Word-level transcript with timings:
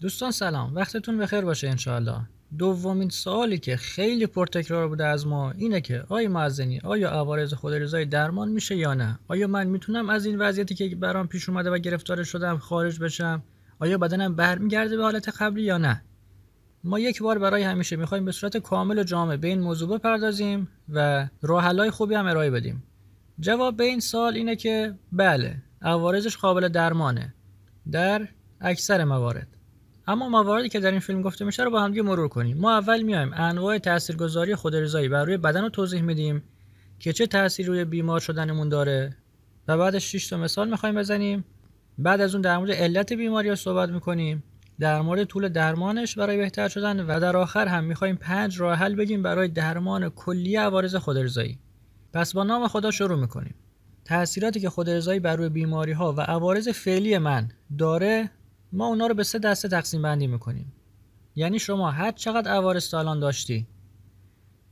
دوستان 0.00 0.30
سلام. 0.30 0.74
وقتتون 0.74 1.18
بخیر 1.18 1.40
باشه 1.40 1.68
انشاءالله. 1.68 2.20
دومین 2.58 3.08
سوالی 3.08 3.58
که 3.58 3.76
خیلی 3.76 4.26
پرتکرار 4.26 4.88
بوده 4.88 5.06
از 5.06 5.26
ما 5.26 5.50
اینه 5.50 5.80
که 5.80 6.04
آیا 6.08 6.28
معزنی 6.28 6.80
آیا 6.80 7.10
عوارض 7.10 7.54
خودرضایی 7.54 8.06
درمان 8.06 8.48
میشه 8.48 8.76
یا 8.76 8.94
نه؟ 8.94 9.18
آیا 9.28 9.46
من 9.46 9.66
می‌تونم 9.66 10.10
از 10.10 10.26
این 10.26 10.38
وضعیتی 10.38 10.74
که 10.74 10.96
برام 10.96 11.26
پیش 11.26 11.48
اومده 11.48 11.70
و 11.70 11.78
گرفتار 11.78 12.24
شدم 12.24 12.58
خارج 12.58 12.98
بشم؟ 12.98 13.42
آیا 13.78 13.98
بدنم 13.98 14.34
برمیگرده 14.34 14.96
به 14.96 15.02
حالت 15.02 15.28
قبلی 15.28 15.62
یا 15.62 15.78
نه؟ 15.78 16.02
ما 16.84 16.98
یک 16.98 17.22
بار 17.22 17.38
برای 17.38 17.62
همیشه 17.62 17.96
می‌خوایم 17.96 18.24
به 18.24 18.32
صورت 18.32 18.56
کامل 18.56 18.98
و 18.98 19.02
جامع 19.02 19.36
به 19.36 19.48
این 19.48 19.60
موضوع 19.60 19.98
بپردازیم 19.98 20.68
و 20.88 21.28
راه 21.42 21.90
خوبی 21.90 22.14
هم 22.14 22.26
ارائه 22.26 22.50
بدیم. 22.50 22.82
جواب 23.40 23.76
به 23.76 23.84
این 23.84 24.00
سال 24.00 24.34
اینه 24.34 24.56
که 24.56 24.94
بله 25.12 25.62
عوارضش 25.82 26.36
قابل 26.36 26.68
درمانه. 26.68 27.34
در 27.92 28.28
اکثر 28.60 29.04
موارد. 29.04 29.55
اما 30.06 30.28
مواردی 30.28 30.68
که 30.68 30.80
در 30.80 30.90
این 30.90 31.00
فیلم 31.00 31.22
گفته 31.22 31.44
میشه 31.44 31.62
رو 31.62 31.70
با 31.70 31.82
هم 31.82 31.90
دیگه 31.90 32.02
مرور 32.02 32.28
کنیم. 32.28 32.58
ما 32.58 32.72
اول 32.72 33.02
میایم. 33.02 33.30
انواع 33.34 33.78
تاثیرگذاری 33.78 34.54
خودرضایی 34.54 35.08
بر 35.08 35.24
روی 35.24 35.36
بدن 35.36 35.62
رو 35.62 35.68
توضیح 35.68 36.02
میدیم 36.02 36.42
که 36.98 37.12
چه 37.12 37.26
تاثیری 37.26 37.68
روی 37.68 37.84
بیمار 37.84 38.20
شدنمون 38.20 38.68
داره 38.68 39.16
و 39.68 39.78
بعدش 39.78 40.12
6 40.12 40.28
تا 40.28 40.36
مثال 40.36 40.70
می‌خوایم 40.70 40.94
بزنیم. 40.94 41.44
بعد 41.98 42.20
از 42.20 42.34
اون 42.34 42.42
در 42.42 42.58
مورد 42.58 42.70
علت 42.70 43.12
بیماری 43.12 43.56
صحبت 43.56 43.88
می‌کنیم. 43.88 44.44
در 44.80 45.00
مورد 45.00 45.24
طول 45.24 45.48
درمانش 45.48 46.18
برای 46.18 46.36
بهتر 46.36 46.68
شدن 46.68 47.00
و 47.00 47.20
در 47.20 47.36
آخر 47.36 47.66
هم 47.66 47.84
می‌خوایم 47.84 48.16
پنج 48.16 48.60
راه 48.60 48.78
حل 48.78 48.94
بگیم 48.94 49.22
برای 49.22 49.48
درمان 49.48 50.08
کلی 50.08 50.56
عوارض 50.56 50.96
خودرضایی 50.96 51.58
پس 52.12 52.32
با 52.32 52.44
نام 52.44 52.68
خدا 52.68 52.90
شروع 52.90 53.20
می‌کنیم. 53.20 53.54
تأثیراتی 54.04 54.60
که 54.60 54.70
خودرضایی 54.70 55.20
بر 55.20 55.36
روی 55.36 55.48
بیماری 55.48 55.92
ها 55.92 56.12
و 56.12 56.20
عوارض 56.20 56.68
فعلی 56.68 57.18
من 57.18 57.48
داره 57.78 58.30
ما 58.76 58.86
اونا 58.86 59.06
رو 59.06 59.14
به 59.14 59.24
سه 59.24 59.38
دسته 59.38 59.68
تقسیم 59.68 60.02
بندی 60.02 60.26
می‌کنیم. 60.26 60.72
یعنی 61.34 61.58
شما 61.58 61.90
هر 61.90 62.12
چقدر 62.12 62.50
عوارض 62.50 62.90
تا 62.90 62.98
الان 62.98 63.20
داشتی 63.20 63.66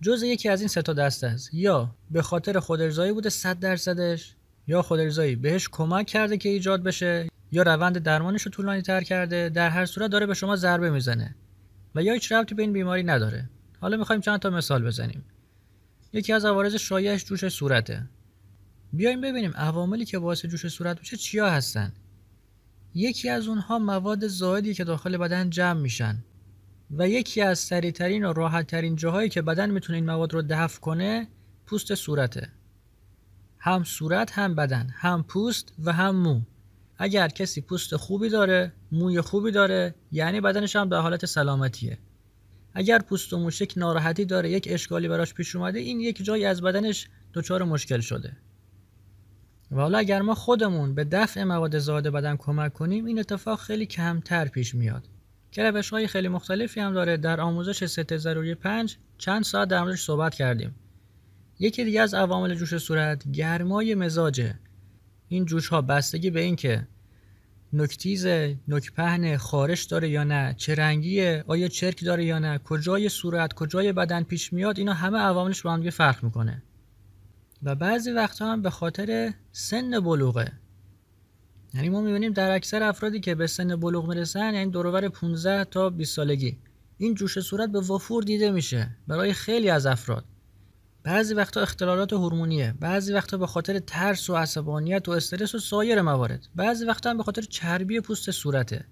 جز 0.00 0.22
یکی 0.22 0.48
از 0.48 0.60
این 0.60 0.68
سه 0.68 0.82
تا 0.82 0.92
دسته 0.92 1.26
است. 1.26 1.54
یا 1.54 1.94
به 2.10 2.22
خاطر 2.22 2.60
خودرضایی 2.60 3.12
بوده 3.12 3.28
100 3.30 3.58
درصدش 3.58 4.36
یا 4.66 4.82
خودرضایی 4.82 5.36
بهش 5.36 5.68
کمک 5.72 6.06
کرده 6.06 6.36
که 6.36 6.48
ایجاد 6.48 6.82
بشه 6.82 7.28
یا 7.52 7.62
روند 7.62 7.98
درمانش 7.98 8.42
رو 8.42 8.50
طولانی 8.50 8.82
تر 8.82 9.00
کرده 9.00 9.48
در 9.48 9.68
هر 9.70 9.86
صورت 9.86 10.10
داره 10.10 10.26
به 10.26 10.34
شما 10.34 10.56
ضربه 10.56 10.90
می‌زنه. 10.90 11.36
و 11.94 12.02
یا 12.02 12.12
هیچ 12.12 12.32
ربطی 12.32 12.54
به 12.54 12.62
این 12.62 12.72
بیماری 12.72 13.02
نداره. 13.02 13.50
حالا 13.80 13.96
می‌خوایم 13.96 14.20
چند 14.20 14.40
تا 14.40 14.50
مثال 14.50 14.84
بزنیم. 14.84 15.24
یکی 16.12 16.32
از 16.32 16.44
عوارض 16.44 16.74
شایعش 16.74 17.24
جوش 17.24 17.48
صورته. 17.48 18.08
بیایم 18.92 19.20
ببینیم 19.20 19.52
عواملی 19.56 20.04
که 20.04 20.18
باعث 20.18 20.46
جوش 20.46 20.68
صورت 20.68 20.98
میشه 20.98 21.16
چیا 21.16 21.50
هستن. 21.50 21.92
یکی 22.94 23.28
از 23.28 23.48
اونها 23.48 23.78
مواد 23.78 24.26
زائدی 24.26 24.74
که 24.74 24.84
داخل 24.84 25.16
بدن 25.16 25.50
جمع 25.50 25.80
میشن 25.80 26.24
و 26.90 27.08
یکی 27.08 27.40
از 27.40 27.58
سریعترین 27.58 28.24
و 28.24 28.32
راحتترین 28.32 28.96
جاهایی 28.96 29.28
که 29.28 29.42
بدن 29.42 29.70
می‌تونه 29.70 29.96
این 29.96 30.06
مواد 30.06 30.34
رو 30.34 30.42
دفع 30.42 30.80
کنه 30.80 31.28
پوست 31.66 31.94
صورته. 31.94 32.48
هم 33.58 33.84
صورت 33.84 34.38
هم 34.38 34.54
بدن 34.54 34.90
هم 34.94 35.22
پوست 35.22 35.72
و 35.84 35.92
هم 35.92 36.16
مو. 36.16 36.40
اگر 36.98 37.28
کسی 37.28 37.60
پوست 37.60 37.96
خوبی 37.96 38.28
داره 38.28 38.72
موی 38.92 39.20
خوبی 39.20 39.50
داره 39.50 39.94
یعنی 40.12 40.40
بدنش 40.40 40.76
هم 40.76 40.88
در 40.88 41.00
حالت 41.00 41.26
سلامتیه. 41.26 41.98
اگر 42.74 42.98
پوست 42.98 43.32
و 43.32 43.38
موشک 43.38 43.72
ناراحتی 43.76 44.24
داره 44.24 44.50
یک 44.50 44.68
اشکالی 44.70 45.08
براش 45.08 45.34
پیش 45.34 45.56
اومده 45.56 45.78
این 45.78 46.00
یک 46.00 46.24
جایی 46.24 46.44
از 46.44 46.62
بدنش 46.62 47.08
دچار 47.34 47.64
مشکل 47.64 48.00
شده. 48.00 48.36
و 49.70 49.80
حالا 49.80 49.98
اگر 49.98 50.22
ما 50.22 50.34
خودمون 50.34 50.94
به 50.94 51.04
دفع 51.04 51.44
مواد 51.44 51.78
زاده 51.78 52.10
بدن 52.10 52.36
کمک 52.36 52.72
کنیم 52.72 53.04
این 53.04 53.18
اتفاق 53.18 53.60
خیلی 53.60 53.86
کمتر 53.86 54.48
پیش 54.48 54.74
میاد. 54.74 55.08
که 55.52 55.62
روش 55.62 55.90
های 55.90 56.06
خیلی 56.06 56.28
مختلفی 56.28 56.80
هم 56.80 56.92
داره. 56.92 57.16
در 57.16 57.40
آموزش 57.40 57.84
ست 57.84 58.16
ضروری 58.16 58.54
پنج 58.54 58.96
چند 59.18 59.42
ساعت 59.42 59.68
در 59.68 59.82
موردش 59.82 60.02
صحبت 60.02 60.34
کردیم. 60.34 60.74
یکی 61.58 61.84
دیگه 61.84 62.00
از 62.00 62.14
عوامل 62.14 62.54
جوش 62.54 62.76
صورت 62.76 63.30
گرمای 63.32 63.94
مزاجه 63.94 64.58
این 65.28 65.44
جوش 65.44 65.68
ها 65.68 65.82
بستگی 65.82 66.30
به 66.30 66.40
این 66.40 66.56
که 66.56 66.86
نکتیز 67.72 68.26
نکپهن 68.68 69.36
خارش 69.36 69.84
داره 69.84 70.08
یا 70.08 70.24
نه 70.24 70.54
چه 70.58 70.74
رنگیه 70.74 71.44
آیا 71.46 71.68
چرک 71.68 72.04
داره 72.04 72.24
یا 72.24 72.38
نه 72.38 72.58
کجای 72.58 73.08
صورت 73.08 73.52
کجای 73.52 73.92
بدن 73.92 74.22
پیش 74.22 74.52
میاد 74.52 74.78
اینا 74.78 74.92
همه 74.92 75.18
عواملش 75.18 75.62
با 75.62 75.72
هم 75.72 75.90
فرق 75.90 76.24
می‌کنه. 76.24 76.62
و 77.64 77.74
بعضی 77.74 78.10
وقتها 78.10 78.52
هم 78.52 78.62
به 78.62 78.70
خاطر 78.70 79.32
سن 79.52 80.00
بلوغه. 80.00 80.52
یعنی 81.74 81.88
ما 81.88 82.00
می‌بینیم 82.00 82.32
در 82.32 82.50
اکثر 82.50 82.82
افرادی 82.82 83.20
که 83.20 83.34
به 83.34 83.46
سن 83.46 83.76
بلوغ 83.76 84.08
می‌رسن 84.08 84.54
یعنی 84.54 84.70
دورور 84.70 85.08
15 85.08 85.64
تا 85.64 85.90
20 85.90 86.16
سالگی. 86.16 86.58
این 86.98 87.14
جوش 87.14 87.40
صورت 87.40 87.70
به 87.70 87.80
وفور 87.80 88.22
دیده 88.22 88.50
میشه 88.50 88.90
برای 89.08 89.32
خیلی 89.32 89.70
از 89.70 89.86
افراد. 89.86 90.24
بعضی 91.02 91.34
وقتا 91.34 91.60
اختلالات 91.60 92.12
هورمونیه 92.12 92.74
بعضی 92.80 93.12
وقتا 93.12 93.36
به 93.36 93.46
خاطر 93.46 93.78
ترس 93.78 94.30
و 94.30 94.34
عصبانیت 94.34 95.08
و 95.08 95.12
استرس 95.12 95.54
و 95.54 95.58
سایر 95.58 96.02
موارد 96.02 96.48
بعضی 96.54 96.84
وقتا 96.84 97.10
هم 97.10 97.16
به 97.16 97.22
خاطر 97.22 97.42
چربی 97.42 98.00
پوست 98.00 98.30
صورته. 98.30 98.84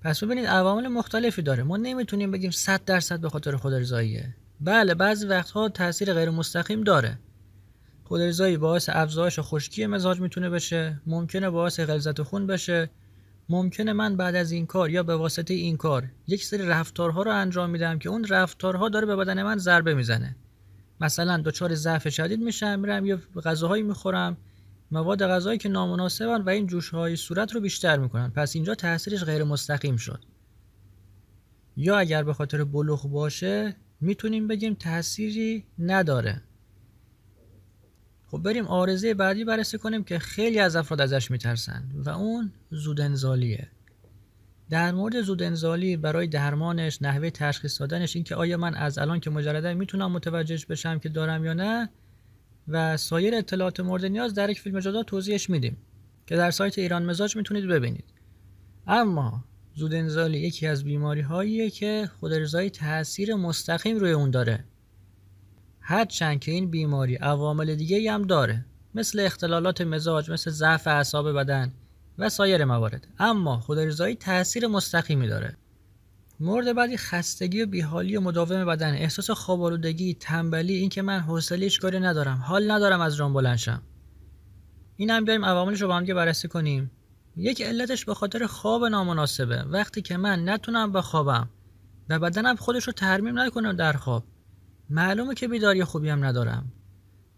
پس 0.00 0.24
ببینید 0.24 0.46
عوامل 0.46 0.88
مختلفی 0.88 1.42
داره. 1.42 1.62
ما 1.62 1.76
نمی‌تونیم 1.76 2.30
بگیم 2.30 2.50
100 2.50 2.84
درصد 2.84 3.20
به 3.20 3.28
خاطر 3.28 3.56
خودارضاییه. 3.56 4.36
بله 4.60 4.94
بعضی 4.94 5.26
وقتها 5.26 5.68
تاثیر 5.68 6.14
غیر 6.14 6.30
مستقیم 6.30 6.84
داره. 6.84 7.18
خودارضایی 8.10 8.56
باعث 8.56 8.88
افزایش 8.92 9.38
خشکی 9.40 9.86
مزاج 9.86 10.20
می‌تونه 10.20 10.50
بشه 10.50 11.00
ممکنه 11.06 11.50
باعث 11.50 11.80
غلظت 11.80 12.22
خون 12.22 12.46
بشه. 12.46 12.90
ممکنه 13.48 13.92
من 13.92 14.16
بعد 14.16 14.34
از 14.34 14.52
این 14.52 14.66
کار 14.66 14.90
یا 14.90 15.02
به 15.02 15.16
واسطه 15.16 15.54
این 15.54 15.76
کار 15.76 16.04
یک 16.26 16.44
سری 16.44 16.66
رفتارها 16.66 17.22
رو 17.22 17.30
انجام 17.30 17.70
میدم 17.70 17.98
که 17.98 18.08
اون 18.08 18.24
رفتارها 18.24 18.88
داره 18.88 19.06
به 19.06 19.16
بدن 19.16 19.42
من 19.42 19.58
ضربه 19.58 19.94
می‌زنه. 19.94 20.36
مثلا 21.00 21.42
دچار 21.44 21.74
ضعف 21.74 22.08
شدید 22.08 22.40
میشم 22.40 22.78
میرم 22.78 23.06
یه 23.06 23.16
غذاهایی 23.44 23.82
می‌خورم 23.82 24.36
مواد 24.90 25.26
غذایی 25.26 25.58
که 25.58 25.68
نامناسبن 25.68 26.40
و 26.42 26.48
این 26.48 26.66
جوش 26.66 26.90
های 26.90 27.16
صورت 27.16 27.52
رو 27.52 27.60
بیشتر 27.60 27.98
می‌کنن. 27.98 28.30
پس 28.30 28.54
اینجا 28.54 28.74
تاثیرش 28.74 29.24
غیر 29.24 29.44
مستقیم 29.44 29.96
شد. 29.96 30.24
یا 31.76 31.98
اگر 31.98 32.22
به 32.22 32.32
خاطر 32.32 32.64
بلوغ 32.64 33.10
باشه 33.10 33.76
می‌تونیم 34.00 34.48
بگیم 34.48 34.74
تأثیری 34.74 35.64
نداره. 35.78 36.42
خب 38.30 38.38
بریم 38.38 38.66
آرزه 38.66 39.14
بعدی 39.14 39.44
بررسی 39.44 39.78
کنیم 39.78 40.04
که 40.04 40.18
خیلی 40.18 40.58
از 40.58 40.76
افراد 40.76 41.00
ازش 41.00 41.30
میترسن 41.30 41.84
و 41.94 42.10
اون 42.10 42.52
زودنزالیه 42.70 43.68
در 44.70 44.92
مورد 44.92 45.22
زودنزالی 45.22 45.96
برای 45.96 46.26
درمانش 46.26 47.02
نحوه 47.02 47.30
تشخیص 47.30 47.80
دادنش 47.80 48.16
این 48.16 48.24
که 48.24 48.34
آیا 48.34 48.56
من 48.56 48.74
از 48.74 48.98
الان 48.98 49.20
که 49.20 49.30
مجرده 49.30 49.74
می‌تونم 49.74 50.12
متوجهش 50.12 50.66
بشم 50.66 50.98
که 50.98 51.08
دارم 51.08 51.44
یا 51.44 51.52
نه؟ 51.52 51.90
و 52.68 52.96
سایر 52.96 53.34
اطلاعات 53.34 53.80
مورد 53.80 54.04
نیاز 54.04 54.34
در 54.34 54.50
یک 54.50 54.60
فیلم 54.60 54.80
جدا 54.80 55.02
توضیحش 55.02 55.50
میدیم 55.50 55.76
که 56.26 56.36
در 56.36 56.50
سایت 56.50 56.78
ایران 56.78 57.04
مزاج 57.04 57.36
می‌تونید 57.36 57.66
ببینید. 57.66 58.04
اما 58.86 59.44
زودنزالی 59.74 60.38
یکی 60.38 60.66
از 60.66 60.84
بیماری 60.84 61.20
هاییه 61.20 61.70
که 61.70 62.10
خودرضایی 62.20 62.70
تاثیر 62.70 63.34
مستقیم 63.34 63.98
روی 63.98 64.12
اون 64.12 64.30
داره. 64.30 64.64
هرچند 65.80 66.40
که 66.40 66.52
این 66.52 66.70
بیماری 66.70 67.14
عوامل 67.14 67.74
دیگه 67.74 68.12
هم 68.12 68.22
داره 68.22 68.64
مثل 68.94 69.20
اختلالات 69.20 69.80
مزاج 69.80 70.30
مثل 70.30 70.50
ضعف 70.50 70.86
اعصاب 70.86 71.32
بدن 71.32 71.72
و 72.18 72.28
سایر 72.28 72.64
موارد. 72.64 73.06
اما 73.18 73.60
خودارضایی 73.60 74.14
تاثیر 74.14 74.66
مستقیمی 74.66 75.28
داره. 75.28 75.56
مورد 76.40 76.76
بعدی 76.76 76.96
خستگی 76.96 77.62
و 77.62 77.66
بیحالی 77.66 78.16
و 78.16 78.20
مداوم 78.20 78.64
بدن. 78.64 78.94
احساس 78.94 79.30
خواب 79.30 79.62
آلودگی 79.62 80.14
تنبلی 80.14 80.74
اینکه 80.74 81.02
من 81.02 81.20
حوصله 81.20 81.64
هیچ 81.64 81.80
کاری 81.80 82.00
ندارم 82.00 82.42
حال 82.46 82.70
ندارم 82.70 83.00
از 83.00 83.16
جان 83.16 83.32
بلند 83.32 83.56
شم. 83.56 83.82
این 84.96 85.10
هم 85.10 85.24
بیایم 85.24 85.44
عواملش 85.44 85.82
رو 85.82 85.88
با 85.88 85.96
هم 85.96 86.04
بررسی 86.04 86.48
کنیم. 86.48 86.90
یک 87.36 87.62
علتش 87.62 88.04
به 88.04 88.14
خاطر 88.14 88.46
خواب 88.46 88.84
نامناسبه. 88.84 89.62
وقتی 89.62 90.02
که 90.02 90.16
من 90.16 90.48
نتونم 90.48 90.92
بخوابم 90.92 91.48
و 92.08 92.18
بدنم 92.18 92.56
خودش 92.56 92.84
رو 92.84 92.92
ترمیم 92.92 93.38
نکنم 93.38 93.72
در 93.72 93.92
خواب 93.92 94.24
معلومه 94.90 95.34
که 95.34 95.48
بیداری 95.48 95.84
خوبی 95.84 96.08
هم 96.08 96.24
ندارم. 96.24 96.72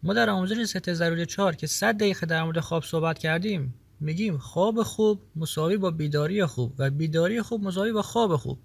ما 0.02 0.14
در 0.14 0.30
آموزش 0.30 0.64
ست 0.64 0.92
ضروری 0.92 1.26
چهار 1.26 1.54
که 1.56 1.66
100 1.66 1.96
دقیقه 1.96 2.26
در 2.26 2.42
مورد 2.42 2.60
خواب 2.60 2.84
صحبت 2.84 3.18
کردیم 3.18 3.74
میگیم 4.00 4.38
خواب 4.38 4.82
خوب 4.82 5.20
مساوی 5.36 5.76
با 5.76 5.90
بیداری 5.90 6.46
خوب 6.46 6.74
و 6.78 6.90
بیداری 6.90 7.42
خوب 7.42 7.64
مساوی 7.64 7.92
با 7.92 8.02
خواب 8.02 8.36
خوب. 8.36 8.58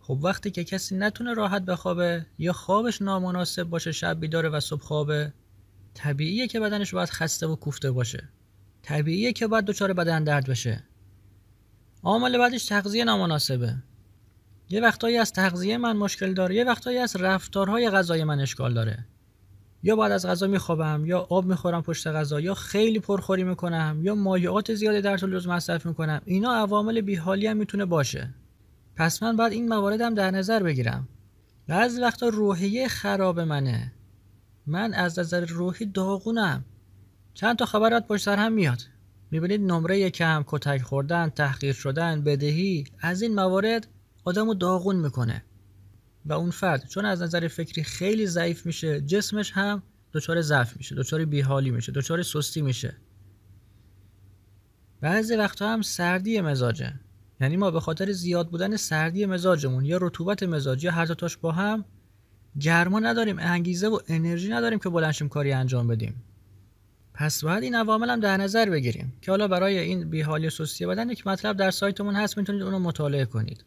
خب 0.00 0.18
وقتی 0.22 0.50
که 0.50 0.64
کسی 0.64 0.96
نتونه 0.96 1.34
راحت 1.34 1.62
بخوابه 1.62 2.26
یا 2.38 2.52
خوابش 2.52 3.02
نامناسب 3.02 3.64
باشه 3.64 3.92
شب 3.92 4.20
بیداره 4.20 4.48
و 4.48 4.60
صبح 4.60 4.82
خوابه 4.82 5.32
طبیعیه 5.94 6.46
که 6.46 6.60
بدنش 6.60 6.94
باید 6.94 7.10
خسته 7.10 7.46
و 7.46 7.56
کوفته 7.56 7.90
باشه. 7.90 8.28
طبیعیه 8.82 9.32
که 9.32 9.46
باید 9.46 9.64
دچار 9.64 9.92
بدن 9.92 10.24
درد 10.24 10.48
بشه. 10.48 10.84
عامل 12.02 12.38
بعدش 12.38 12.64
تغذیه 12.64 13.04
نامناسبه. 13.04 13.76
یه 14.68 14.80
وقتایی 14.80 15.16
از 15.16 15.32
تغذیه 15.32 15.78
من 15.78 15.96
مشکل 15.96 16.34
داره 16.34 16.54
یه 16.54 16.64
وقتایی 16.64 16.98
از 16.98 17.16
رفتارهای 17.16 17.90
غذای 17.90 18.24
من 18.24 18.40
اشکال 18.40 18.74
داره. 18.74 19.06
یا 19.82 19.96
بعد 19.96 20.12
از 20.12 20.26
غذا 20.26 20.46
میخوابم 20.46 21.06
یا 21.06 21.26
آب 21.30 21.44
می‌خورم 21.44 21.82
پشت 21.82 22.06
غذا 22.06 22.40
یا 22.40 22.54
خیلی 22.54 23.00
پرخوری 23.00 23.44
می‌کنم 23.44 23.98
یا 24.02 24.14
مایعات 24.14 24.74
زیادی 24.74 25.00
در 25.00 25.16
طول 25.16 25.32
روز 25.32 25.48
مصرف 25.48 25.86
می‌کنم. 25.86 26.20
اینا 26.24 26.54
عوامل 26.54 27.00
بیحالی 27.00 27.46
هم 27.46 27.56
می‌تونه 27.56 27.84
باشه. 27.84 28.34
پس 28.96 29.22
من 29.22 29.36
باید 29.36 29.52
این 29.52 29.68
مواردم 29.68 30.14
در 30.14 30.30
نظر 30.30 30.62
بگیرم. 30.62 31.08
بعضی 31.68 32.00
وقتا 32.00 32.28
روحیه 32.28 32.88
خراب 32.88 33.40
منه. 33.40 33.92
من 34.66 34.94
از 34.94 35.18
نظر 35.18 35.44
روحی 35.44 35.86
داغونم. 35.86 36.64
چند 37.34 37.56
تا 37.56 37.66
خبرات 37.66 38.06
پشت 38.06 38.24
سر 38.24 38.36
هم 38.36 38.52
میاد. 38.52 38.82
می‌بینید 39.30 39.60
نمره 39.60 40.10
کم 40.10 40.44
کتک 40.46 40.82
خوردن 40.82 41.28
تحقیر 41.28 41.72
شدن 41.72 42.22
بدهی. 42.22 42.84
از 43.00 43.22
این 43.22 43.34
موارد 43.34 43.86
آدمو 44.26 44.54
داغون 44.54 44.96
می‌کنه. 44.96 45.44
و 46.26 46.32
اون 46.32 46.50
فرد 46.50 46.88
چون 46.88 47.04
از 47.04 47.22
نظر 47.22 47.48
فکری 47.48 47.82
خیلی 47.82 48.26
ضعیف 48.26 48.66
میشه 48.66 49.00
جسمش 49.00 49.52
هم 49.52 49.82
دچار 50.12 50.40
ضعف 50.40 50.76
میشه 50.76 50.94
دچار 50.94 51.24
بیحالی 51.24 51.70
میشه 51.70 51.92
دچار 51.92 52.22
سستی 52.22 52.62
میشه. 52.62 52.96
بعضی 55.00 55.36
وقتها 55.36 55.72
هم 55.72 55.82
سردی 55.82 56.40
مزاجه. 56.40 57.00
یعنی 57.40 57.56
ما 57.56 57.70
به 57.70 57.80
خاطر 57.80 58.12
زیاد 58.12 58.50
بودن 58.50 58.76
سردی 58.76 59.26
مزاجمون 59.26 59.84
یا 59.84 59.98
رطوبت 60.02 60.42
مزاج 60.42 60.84
یا 60.84 60.92
هر 60.92 61.06
تاش 61.06 61.36
با 61.36 61.52
هم 61.52 61.84
گرما 62.60 63.00
نداریم 63.00 63.36
انگیزه 63.38 63.88
و 63.88 63.98
انرژی 64.08 64.48
نداریم 64.48 64.78
که 64.78 64.88
بلنشیم 64.88 65.28
کاری 65.28 65.52
انجام 65.52 65.86
بدیم. 65.86 66.22
پس 67.14 67.44
باید 67.44 67.62
این 67.62 67.74
عوامل 67.74 68.10
هم 68.10 68.20
در 68.20 68.36
نظر 68.36 68.70
بگیریم 68.70 69.12
که 69.22 69.30
حالا 69.30 69.48
برای 69.48 69.78
این 69.78 70.10
بیحالی 70.10 70.50
سستی 70.50 70.86
بدن 70.86 71.10
یک 71.10 71.26
مطلب 71.26 71.56
در 71.56 71.70
سایتمون 71.70 72.14
هست 72.14 72.38
می‌تونید 72.38 72.62
اونو 72.62 72.78
مطالعه 72.78 73.24
کنید. 73.24 73.64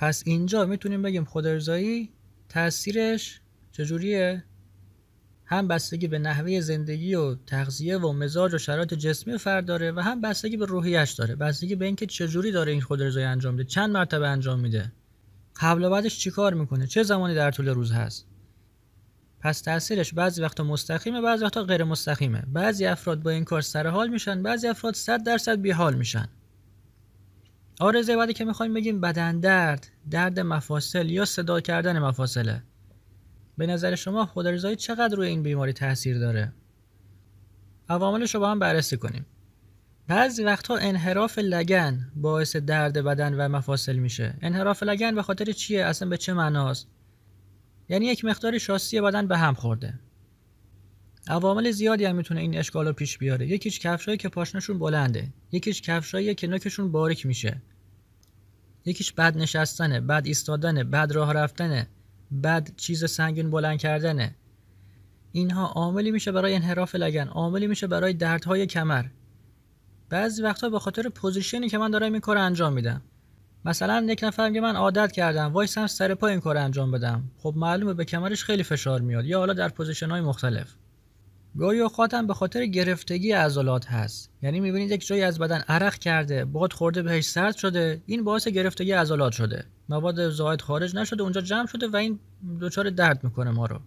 پس 0.00 0.22
اینجا 0.26 0.66
می‌تونیم 0.66 1.02
بگیم 1.02 1.24
خودارضایی 1.24 2.10
تاثیرش 2.48 3.40
چجوریه؟ 3.72 4.44
هم 5.44 5.68
بستگی 5.68 6.08
به 6.08 6.18
نحوه 6.18 6.60
زندگی 6.60 7.14
و 7.14 7.34
تغذیه 7.34 7.98
و 7.98 8.12
مزاج 8.12 8.54
و 8.54 8.58
شرایط 8.58 8.94
جسمی 8.94 9.38
فرد 9.38 9.64
داره 9.64 9.92
و 9.92 10.00
هم 10.00 10.20
بستگی 10.20 10.56
به 10.56 10.66
روحیش 10.66 11.10
داره. 11.10 11.36
بستگی 11.36 11.74
به 11.74 11.84
اینکه 11.84 12.06
چجوری 12.06 12.52
داره 12.52 12.72
این 12.72 12.80
خودارضایی 12.80 13.26
انجام 13.26 13.54
میده 13.54 13.68
چند 13.68 13.90
مرتبه 13.90 14.28
انجام 14.28 14.60
میده. 14.60 14.92
قبل 15.60 15.84
و 15.84 15.90
بعدش 15.90 16.18
چیکار 16.18 16.54
می‌کنه؟ 16.54 16.86
چه 16.86 17.02
زمانی 17.02 17.34
در 17.34 17.50
طول 17.50 17.68
روز 17.68 17.92
هست؟ 17.92 18.26
پس 19.40 19.60
تاثیرش 19.60 20.14
بعضی 20.14 20.42
وقتا 20.42 20.64
مستقیمه 20.64 21.20
بعضی 21.20 21.44
وقتا 21.44 21.64
غیر 21.64 21.84
مستقیمه. 21.84 22.42
بعضی 22.52 22.86
افراد 22.86 23.22
با 23.22 23.30
این 23.30 23.44
کار 23.44 23.60
سر 23.60 23.86
حال 23.86 24.08
میشن 24.08 24.42
بعضی 24.42 24.68
افراد 24.68 24.94
100 24.94 25.24
درصد 25.24 25.60
بی 25.60 25.70
حال 25.70 25.94
میشن. 25.94 26.28
آرزه 27.80 28.16
بعدی 28.16 28.32
که 28.32 28.44
می‌خوایم 28.44 28.74
بگیم 28.74 29.00
بدن 29.00 29.40
درد 29.40 29.86
درد 30.10 30.40
مفاصل 30.40 31.10
یا 31.10 31.24
صدا 31.24 31.60
کردن 31.60 31.98
مفاصله. 31.98 32.62
به 33.58 33.66
نظر 33.66 33.94
شما 33.94 34.26
خودارضایی 34.26 34.76
چقدر 34.76 35.16
روی 35.16 35.28
این 35.28 35.42
بیماری 35.42 35.72
تاثیر 35.72 36.18
داره؟ 36.18 36.52
عواملش 37.88 38.34
رو 38.34 38.40
با 38.40 38.50
هم 38.50 38.58
بررسی 38.58 38.96
کنیم. 38.96 39.26
بعضی 40.08 40.44
وقتها 40.44 40.76
انحراف 40.76 41.38
لگن 41.38 42.12
باعث 42.16 42.56
درد 42.56 43.04
بدن 43.04 43.34
و 43.34 43.48
مفاصل 43.48 43.96
میشه. 43.96 44.34
انحراف 44.42 44.82
لگن 44.82 45.14
به 45.14 45.22
خاطر 45.22 45.52
چیه؟ 45.52 45.84
اصلا 45.84 46.08
به 46.08 46.16
چه 46.16 46.32
معناست؟ 46.32 46.88
یعنی 47.88 48.06
یک 48.06 48.24
مقدار 48.24 48.58
شاسی 48.58 49.00
بدن 49.00 49.26
به 49.26 49.38
هم 49.38 49.54
خورده. 49.54 50.00
عوامل 51.28 51.70
زیادی 51.70 52.04
هم 52.04 52.16
می‌تونه 52.16 52.40
این 52.40 52.58
اشکال 52.58 52.86
رو 52.86 52.92
پیش 52.92 53.18
بیاره. 53.18 53.46
یکیش 53.46 53.78
کفشایی 53.78 54.16
که 54.16 54.28
پاشنشون 54.28 54.78
بلنده. 54.78 55.28
یکیش 55.52 55.82
کفشایی 55.82 56.34
که 56.34 56.46
نوکشون 56.46 56.92
باریک 56.92 57.26
میشه. 57.26 57.62
یکیش 58.84 59.12
بد 59.12 59.36
نشستنه 59.36 60.00
بد 60.00 60.22
ایستادنه 60.24 60.84
بد 60.84 61.12
راه 61.12 61.32
رفتنه 61.32 61.88
بد 62.42 62.70
چیز 62.76 63.10
سنگین 63.10 63.50
بلند 63.50 63.78
کردنه. 63.78 64.34
اینها 65.32 65.66
عاملی 65.66 66.10
میشه 66.10 66.32
برای 66.32 66.54
انحراف 66.54 66.94
لگن 66.94 67.28
عاملی 67.28 67.66
میشه 67.66 67.86
برای 67.86 68.12
دردهای 68.12 68.66
کمر. 68.66 69.04
بعضی 70.08 70.42
وقتا 70.42 70.68
به 70.68 70.78
خاطر 70.78 71.08
position 71.08 71.61
ی 71.61 71.68
که 71.68 71.78
من 71.78 71.90
دارم 71.90 72.12
این 72.12 72.20
کار 72.20 72.38
انجام 72.38 72.72
میدم. 72.72 73.02
مثلا 73.64 74.06
یک 74.08 74.20
نفر 74.24 74.48
میگه 74.48 74.60
من 74.60 74.76
عادت 74.76 75.12
کردم 75.12 75.52
وایسم 75.52 75.86
سر 75.86 76.14
پا 76.14 76.26
این 76.26 76.40
کار 76.40 76.56
انجام 76.56 76.90
بدم. 76.90 77.24
خب 77.38 77.54
معلومه 77.56 77.94
به 77.94 78.04
کمرش 78.04 78.44
خیلی 78.44 78.62
فشار 78.62 79.00
میاد 79.00 79.24
یا 79.24 79.38
حالا 79.38 79.52
در 79.52 79.68
position 79.68 80.10
های 80.10 80.20
مختلف. 80.20 80.74
گاهی 81.58 81.80
اوقات 81.80 82.14
به 82.14 82.34
خاطر 82.34 82.66
گرفتگی 82.66 83.32
عضلات 83.32 83.86
هست. 83.86 84.30
یعنی 84.42 84.60
می‌بینید 84.60 84.90
یک 84.90 85.06
جایی 85.06 85.22
از 85.22 85.38
بدن 85.38 85.60
عرق 85.68 85.94
کرده 85.94 86.44
باد 86.44 86.72
خورده 86.72 87.02
بهش 87.02 87.24
سرد 87.24 87.56
شده 87.56 88.02
این 88.06 88.24
باعث 88.24 88.48
گرفتگی 88.48 88.92
عضلات 88.92 89.32
شده. 89.32 89.64
مواد 89.88 90.30
زاید 90.30 90.60
خارج 90.60 90.96
نشده 90.96 91.22
اونجا 91.22 91.40
جمع 91.40 91.66
شده 91.66 91.88
و 91.88 91.96
این 91.96 92.18
دچار 92.60 92.90
درد 92.90 93.24
می‌کنه 93.24 93.50
ما 93.50 93.66
رو. 93.66 93.80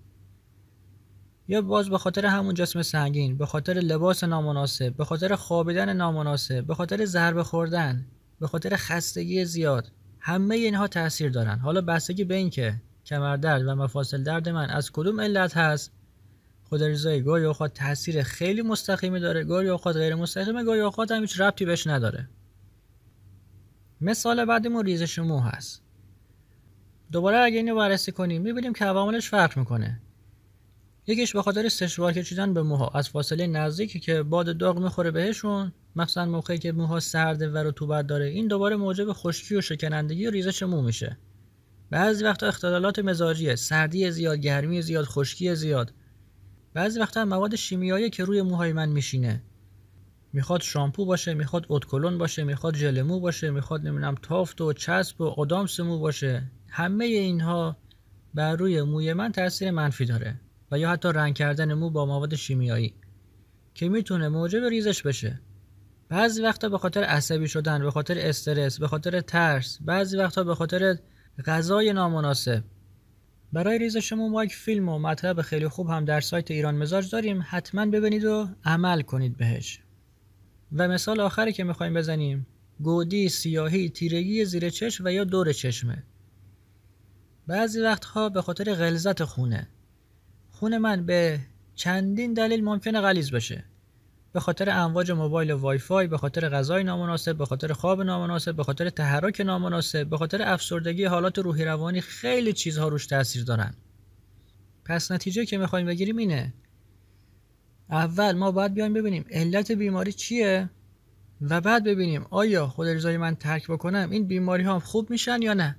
یا 1.47 1.61
باز 1.61 1.89
به 1.89 1.97
خاطر 1.97 2.25
همون 2.25 2.53
جسم 2.53 2.81
سنگین 2.81 3.37
به 3.37 3.45
خاطر 3.45 3.73
لباس 3.73 4.23
نامناسب 4.23 4.93
به 4.93 5.05
خاطر 5.05 5.35
خوابیدن 5.35 5.93
نامناسب 5.93 6.65
به 6.65 6.75
خاطر 6.75 7.05
ضربه 7.05 7.43
خوردن 7.43 8.05
به 8.39 8.47
خاطر 8.47 8.75
خستگی 8.75 9.45
زیاد. 9.45 9.91
همه 10.19 10.55
اینها 10.55 10.87
تاثیر 10.87 11.29
دارن. 11.29 11.59
حالا 11.59 11.81
بستگی 11.81 12.23
به 12.23 12.35
اینکه 12.35 12.75
کمردرد 13.05 13.67
و 13.67 13.75
مفاصل 13.75 14.23
درد 14.23 14.49
من 14.49 14.69
از 14.69 14.91
کدوم 14.91 15.21
علت 15.21 15.57
هست 15.57 15.91
خود 16.73 16.83
رضای 16.83 17.21
گاهی 17.21 17.45
اوقات 17.45 17.73
تاثیر 17.73 18.23
خیلی 18.23 18.61
مستقیمی 18.61 19.19
داره 19.19 19.43
گاهی 19.43 19.67
اوقات 19.67 19.95
غیر 19.95 20.15
مستقیمه 20.15 20.63
گاهی 20.63 20.79
اوقات 20.79 21.11
هم 21.11 21.21
هیچ 21.21 21.39
ربطی 21.39 21.65
بهش 21.65 21.87
نداره. 21.87 22.29
مثال 24.01 24.45
بعدیمون 24.45 24.85
ریزش 24.85 25.19
مو 25.19 25.39
هست. 25.39 25.83
دوباره 27.11 27.37
اگه 27.37 27.57
اینو 27.57 27.75
بررسی 27.75 28.11
کنیم 28.11 28.41
می‌بینیم 28.41 28.73
که 28.73 28.85
عواملش 28.85 29.29
فرق 29.29 29.57
می‌کنه. 29.57 30.01
یکیش 31.07 31.33
به 31.33 31.41
خاطر 31.41 31.69
سشوار 31.69 32.13
کشیدن 32.13 32.53
به 32.53 32.63
موها. 32.63 32.87
از 32.87 33.09
فاصله 33.09 33.47
نزدیکی 33.47 33.99
که 33.99 34.23
باد 34.23 34.57
داغ 34.57 34.79
می‌خوره 34.79 35.11
بهشون 35.11 35.73
مثلا 35.95 36.25
موقعی 36.25 36.57
که 36.57 36.71
موها 36.71 36.99
سرده 36.99 37.49
و 37.49 37.57
رطوبت 37.57 38.07
داره 38.07 38.25
این 38.25 38.47
دوباره 38.47 38.75
موجب 38.75 39.13
خشکی 39.13 39.55
و 39.55 39.61
شکنندگی 39.61 40.27
و 40.27 40.31
ریزش 40.31 40.63
مو 40.63 40.81
میشه. 40.81 41.17
بعضی 41.89 42.23
وقتا 42.23 42.47
اختلالات 42.47 42.99
مزاجیه 42.99 43.55
سردی 43.55 44.11
زیاد 44.11 44.37
گرمی 44.37 44.81
زیاد 44.81 45.05
خشکی 45.05 45.55
زیاد. 45.55 45.93
بعضی 46.73 46.99
وقتا 46.99 47.25
مواد 47.25 47.55
شیمیایی 47.55 48.09
که 48.09 48.23
روی 48.23 48.41
موهای 48.41 48.73
من 48.73 48.89
میشینه. 48.89 49.43
می‌خواد 50.33 50.61
شامپو 50.61 51.05
باشه 51.05 51.33
می‌خواد 51.33 51.65
اتکلون 51.69 52.17
باشه 52.17 52.43
می‌خواد 52.43 52.75
ژل 52.75 53.01
مو 53.01 53.19
باشه 53.19 53.49
می‌خواد 53.49 53.87
نمی‌دونم 53.87 54.15
تافت 54.21 54.61
و 54.61 54.73
چسب 54.73 55.21
و 55.21 55.39
ادامس 55.39 55.79
مو 55.79 55.99
باشه. 55.99 56.51
همه 56.69 57.05
اینها 57.05 57.77
بر 58.33 58.55
روی 58.55 58.81
موی 58.81 59.13
من 59.13 59.31
تاثیر 59.31 59.71
منفی 59.71 60.05
داره 60.05 60.39
و 60.71 60.79
یا 60.79 60.89
حتی 60.89 61.07
رنگ 61.07 61.35
کردن 61.35 61.73
مو 61.73 61.89
با 61.89 62.05
مواد 62.05 62.35
شیمیایی 62.35 62.93
که 63.73 63.89
می‌تونه 63.89 64.29
موجب 64.29 64.63
ریزش 64.63 65.01
بشه. 65.01 65.41
بعضی 66.09 66.41
وقتا 66.41 66.69
به 66.69 66.77
خاطر 66.77 67.03
عصبی 67.03 67.47
شدن 67.47 67.79
به 67.79 67.91
خاطر 67.91 68.17
استرس 68.17 68.79
به 68.79 68.87
خاطر 68.87 69.21
ترس 69.21 69.77
بعضی 69.81 70.17
وقتا 70.17 70.43
به 70.43 70.55
خاطر 70.55 70.97
غذای 71.45 71.93
نامناسب. 71.93 72.63
برای 73.53 73.77
ریزش 73.77 74.13
ما 74.13 74.43
یک 74.43 74.55
فیلم 74.55 74.89
و 74.89 74.99
مطلب 74.99 75.41
خیلی 75.41 75.67
خوب 75.67 75.89
هم 75.89 76.05
در 76.05 76.21
سایت 76.21 76.51
ایران 76.51 76.75
مزاج 76.75 77.11
داریم. 77.11 77.43
حتما 77.49 77.85
ببینید 77.85 78.25
و 78.25 78.47
عمل 78.65 79.01
کنید 79.01 79.37
بهش. 79.37 79.79
و 80.71 80.87
مثال 80.87 81.19
آخری 81.19 81.53
که 81.53 81.63
می‌خوایم 81.63 81.93
بزنیم 81.93 82.47
گودی، 82.79 83.29
سیاهی، 83.29 83.89
تیرگی 83.89 84.45
زیر 84.45 84.69
چشم 84.69 85.05
و 85.05 85.11
یا 85.11 85.23
دور 85.23 85.53
چشمه. 85.53 86.03
بعضی 87.47 87.81
وقتها 87.81 88.29
به 88.29 88.41
خاطر 88.41 88.73
غلظت 88.73 89.23
خونه. 89.23 89.67
خون 90.51 90.77
من 90.77 91.05
به 91.05 91.39
چندین 91.75 92.33
دلیل 92.33 92.63
ممکنه 92.63 93.01
غلیظ 93.01 93.31
بشه. 93.31 93.63
به 94.33 94.39
خاطر 94.39 94.69
امواج 94.69 95.11
موبایل 95.11 95.51
و 95.51 95.57
وای 95.57 95.77
فای 95.77 96.07
به 96.07 96.17
خاطر 96.17 96.49
غذای 96.49 96.83
نامناسب 96.83 97.37
به 97.37 97.45
خاطر 97.45 97.73
خواب 97.73 98.01
نامناسب 98.01 98.55
به 98.55 98.63
خاطر 98.63 98.89
تحرک 98.89 99.41
نامناسب 99.41 100.07
به 100.07 100.17
خاطر 100.17 100.41
افسردگی 100.41 101.05
حالات 101.05 101.39
روحی 101.39 101.65
روانی 101.65 102.01
خیلی 102.01 102.53
چیزها 102.53 102.87
روش 102.87 103.07
تاثیر 103.07 103.43
دارن. 103.43 103.73
پس 104.85 105.11
نتیجه 105.11 105.45
که 105.45 105.57
می‌خوایم 105.57 105.85
بگیریم 105.85 106.17
اینه. 106.17 106.53
اول 107.89 108.31
ما 108.31 108.51
باید 108.51 108.73
بیایم 108.73 108.93
ببینیم 108.93 109.25
علت 109.31 109.71
بیماری 109.71 110.13
چیه 110.13 110.69
و 111.41 111.61
بعد 111.61 111.83
ببینیم 111.83 112.25
آیا 112.29 112.67
خود 112.67 112.87
رضای 112.87 113.17
من 113.17 113.35
ترک 113.35 113.67
بکنم 113.67 114.09
این 114.11 114.27
بیماری 114.27 114.63
هم 114.63 114.79
خوب 114.79 115.09
میشن 115.09 115.41
یا 115.41 115.53
نه. 115.53 115.75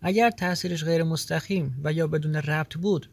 اگر 0.00 0.30
تاثیرش 0.30 0.84
غیر 0.84 1.02
مستقیم 1.02 1.80
و 1.84 1.92
یا 1.92 2.06
بدون 2.06 2.34
ربط 2.34 2.74
بود 2.74 3.10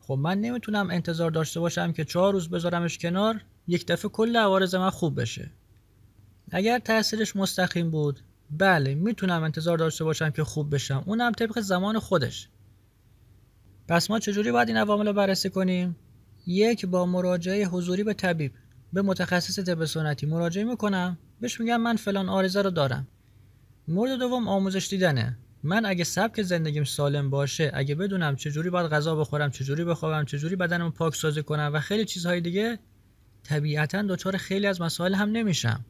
خب 0.00 0.14
من 0.14 0.40
نمی‌تونم 0.40 0.90
انتظار 0.90 1.30
داشته 1.30 1.60
باشم 1.60 1.92
که 1.92 2.04
چهار 2.04 2.32
روز 2.32 2.50
بذارمش 2.50 2.98
کنار 2.98 3.40
یک 3.66 3.86
دفعه 3.86 4.10
کل 4.10 4.36
عوارض 4.36 4.74
من 4.74 4.90
خوب 4.90 5.20
بشه. 5.20 5.50
اگر 6.50 6.78
تاثیرش 6.78 7.36
مستقیم 7.36 7.90
بود 7.90 8.20
بله 8.50 8.94
می‌تونم 8.94 9.42
انتظار 9.42 9.78
داشته 9.78 10.04
باشم 10.04 10.30
که 10.30 10.44
خوب 10.44 10.74
بشم. 10.74 11.04
اونم 11.06 11.32
طبق 11.32 11.60
زمان 11.60 11.98
خودش. 11.98 12.48
پس 13.88 14.10
ما 14.10 14.18
چجوری 14.18 14.52
باید 14.52 14.68
این 14.68 14.76
عوامل 14.76 15.06
رو 15.06 15.12
بررسی 15.12 15.50
کنیم؟ 15.50 15.96
یک 16.46 16.86
با 16.86 17.06
مراجعه 17.06 17.66
حضوری 17.66 18.04
به 18.04 18.14
طبیب. 18.14 18.52
به 18.92 19.02
متخصص 19.02 19.58
طب 19.58 19.84
سنتی 19.84 20.26
مراجعه 20.26 20.64
می‌کنم. 20.64 21.18
بهش 21.40 21.60
میگم 21.60 21.80
من 21.80 21.96
فلان 21.96 22.28
آرزه 22.28 22.62
رو 22.62 22.70
دارم. 22.70 23.08
مورد 23.88 24.18
دوم 24.18 24.48
آموزش 24.48 24.88
دیدنه. 24.90 25.38
من 25.62 25.86
اگه 25.86 26.04
سبک 26.04 26.42
زندگیم 26.42 26.84
سالم 26.84 27.30
باشه 27.30 27.70
اگه 27.74 27.94
بدونم 27.94 28.36
چجوری 28.36 28.70
باید 28.70 28.90
غذا 28.90 29.14
بخورم 29.14 29.50
چجوری 29.50 29.84
بخوابم 29.84 30.24
چجوری 30.24 30.56
بدنم 30.56 30.92
پاک 30.92 31.14
سازی 31.14 31.42
کنم 31.42 31.70
و 31.74 31.80
خیلی 31.80 32.04
چیزهای 32.04 32.40
دیگه 32.40 32.78
طبیعتا 33.44 34.02
دچار 34.02 34.36
خیلی 34.36 34.66
از 34.66 34.80
مسائل 34.80 35.14
هم 35.14 35.28
نمیشم. 35.28 35.84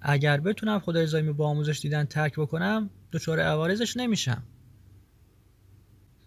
اگر 0.00 0.40
بتونم 0.40 0.78
خود 0.78 0.96
ارزایی 0.96 1.32
با 1.32 1.48
آموزش 1.48 1.80
دیدن 1.80 2.04
ترک 2.04 2.40
بکنم 2.40 2.90
دچار 3.12 3.40
عوارضش 3.40 3.96
نمیشم. 3.96 4.42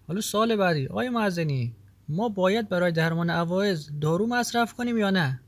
حالا 0.08 0.22
سال 0.22 0.56
بعدی 0.56 0.88
آیا 0.88 1.12
معزنی 1.12 1.76
ما 2.10 2.30
باید 2.30 2.70
برای 2.70 2.92
درمان 2.92 3.30
عوارض 3.30 3.90
دارو 4.02 4.28
مصرف 4.28 4.74
کنیم 4.74 4.98
یا 4.98 5.10
نه؟ 5.10 5.42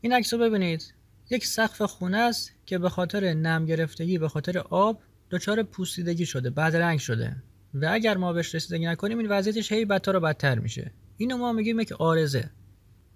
این 0.00 0.12
عکس 0.12 0.34
رو 0.34 0.40
ببینید. 0.40 0.94
یک 1.30 1.46
سقف 1.46 1.82
خونه 1.82 2.18
است 2.18 2.52
که 2.66 2.78
به 2.78 2.88
خاطر 2.88 3.34
نم 3.34 3.66
گرفتگی 3.66 4.18
به 4.18 4.28
خاطر 4.28 4.58
آب 4.58 5.00
دچار 5.30 5.62
پوسیدگی 5.62 6.26
شده 6.26 6.50
بعد 6.50 6.76
رنگ 6.76 6.98
شده. 6.98 7.36
و 7.74 7.88
اگر 7.90 8.16
ما 8.16 8.32
بهش 8.32 8.54
رسیدگی 8.54 8.86
نکنیم 8.86 9.18
این 9.18 9.28
وضعیتش 9.28 9.72
هی 9.72 9.84
بدتر 9.84 10.16
و 10.16 10.20
بدتر 10.20 10.58
میشه. 10.58 10.92
اینو 11.16 11.36
ما 11.36 11.52
میگیم 11.52 11.80
یک 11.80 11.92
آرزه. 11.92 12.50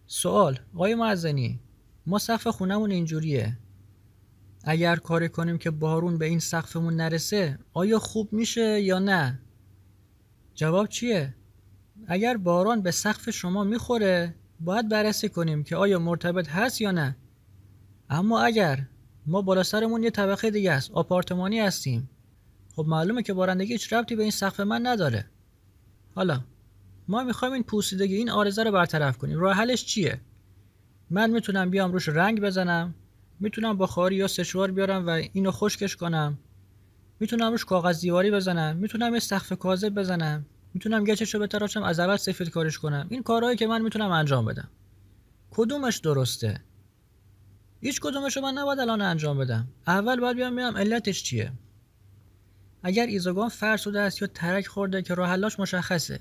سوال 0.07 0.59
آقای 0.75 0.95
معزنی 0.95 1.61
ما 2.07 2.19
سقف 2.19 2.47
خونهمون 2.47 2.91
اینجوریه. 2.91 3.59
اگر 4.65 4.97
کاری 4.97 5.29
کنیم 5.29 5.59
که 5.59 5.71
بارون 5.71 6.19
به 6.19 6.27
این 6.27 6.39
سقفمون 6.39 6.97
نرسه 6.97 7.59
آیا 7.73 7.99
خوب 7.99 8.33
میشه 8.33 8.81
یا 8.81 8.99
نه؟ 8.99 9.41
جواب 10.55 10.87
چیه؟ 10.89 11.35
اگر 12.07 12.37
باران 12.37 12.83
به 12.83 12.91
سقف 12.91 13.31
شما 13.31 13.65
می‌خوره 13.65 14.35
باید 14.61 14.89
بررسی 14.89 15.29
کنیم 15.29 15.65
که 15.65 15.77
آیا 15.77 15.99
مرتبط 15.99 16.49
هست 16.49 16.81
یا 16.81 16.91
نه. 16.91 17.17
اما 18.11 18.41
اگر 18.41 18.87
ما 19.27 19.43
بالا 19.43 19.63
سرمون 19.63 20.03
یه 20.03 20.11
طبقه 20.11 20.51
دیگه 20.51 20.73
است 20.73 20.91
آپارتمانی 20.91 21.61
هستیم 21.61 22.11
خب 22.77 22.85
معلومه 22.89 23.23
که 23.23 23.33
بارندگی 23.33 23.73
هیچ 23.73 23.93
ربطی 23.93 24.17
به 24.17 24.23
این 24.23 24.31
سقف 24.31 24.61
من 24.61 24.87
نداره. 24.87 25.31
حالا 26.15 26.41
ما 27.11 27.23
می‌خوایم 27.23 27.55
این 27.55 27.63
پوسیدگی 27.63 28.15
این 28.15 28.31
آرزه 28.31 28.63
رو 28.63 28.71
برطرف 28.71 29.19
کنیم. 29.19 29.39
راه 29.39 29.57
حلش 29.57 29.85
چیه؟ 29.85 30.21
من 31.11 31.31
می‌تونم 31.31 31.71
بیام 31.71 31.93
روش 31.93 32.09
رنگ 32.09 32.41
بزنم 32.41 32.95
می‌تونم 33.41 33.77
با 33.77 33.87
خاری 33.87 34.17
یا 34.17 34.29
سشوار 34.29 34.71
بیارم 34.71 35.07
و 35.07 35.11
اینو 35.11 35.51
خشکش 35.51 35.97
کنم. 35.97 36.39
می‌تونم 37.21 37.51
روش 37.51 37.65
کاغذ 37.65 38.01
دیواری 38.01 38.31
بزنم 38.31 38.77
می‌تونم 38.77 39.15
یه 39.15 39.21
سقف 39.21 39.53
کاذب 39.53 39.95
بزنم 39.95 40.47
می‌تونم 40.75 41.05
گچش 41.05 41.35
رو 41.35 41.41
بتراشم 41.41 41.83
از 41.83 42.01
اول 42.01 42.17
سفید 42.17 42.51
کارش 42.51 42.79
کنم. 42.79 43.07
این 43.11 43.23
کارهایی 43.23 43.57
که 43.57 43.67
من 43.67 43.83
می‌تونم 43.83 44.11
انجام 44.11 44.45
بدم. 44.45 44.69
کدومش 45.51 45.99
درسته؟ 45.99 46.61
هیچ 47.81 48.01
کدومش 48.01 48.37
رو 48.37 48.43
من 48.43 48.59
نباید 48.59 48.79
الان 48.79 49.01
انجام 49.01 49.39
بدم. 49.39 49.69
اول 49.87 50.21
باید 50.21 50.37
بیام 50.37 50.53
ببینم 50.53 50.77
علتش 50.77 51.23
چیه. 51.23 51.53
اگر 52.83 53.07
ایزوگان 53.07 53.49
فرسوده 53.49 54.01
است 54.01 54.23
یا 54.23 54.29
ترک 54.29 54.67
خورده 54.67 55.03
که 55.03 55.15
راه 55.15 55.29
حلاش 55.29 55.61
مشخصه. 55.61 56.21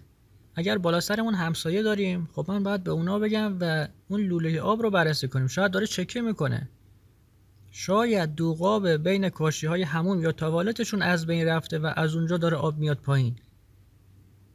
اگر 0.60 0.78
بالا 0.78 1.00
سرمون 1.00 1.34
همسایه 1.34 1.84
داریم 1.84 2.30
خب 2.34 2.46
من 2.48 2.64
باید 2.64 2.84
به 2.84 2.92
اونا 2.92 3.20
بگم 3.20 3.58
و 3.60 3.88
اون 4.08 4.22
لوله 4.22 4.62
آب 4.62 4.82
رو 4.82 4.90
بررسی 4.90 5.28
کنیم. 5.28 5.48
شاید 5.48 5.72
داره 5.72 5.88
چکه 5.88 6.22
می‌کنه. 6.22 6.70
شاید 7.72 8.36
دوغاب 8.36 8.90
بین 8.90 9.30
کاشی 9.30 9.68
های 9.68 9.84
همون 9.84 10.22
یا 10.22 10.32
توالتشون 10.32 11.02
از 11.02 11.26
بین 11.26 11.48
رفته 11.48 11.80
و 11.80 11.94
از 11.96 12.16
اونجا 12.16 12.38
داره 12.38 12.58
آب 12.58 12.78
میاد 12.78 12.98
پایین. 12.98 13.36